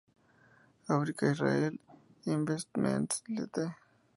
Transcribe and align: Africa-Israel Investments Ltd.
Africa-Israel 0.95 1.73
Investments 2.25 3.21
Ltd. 3.29 3.75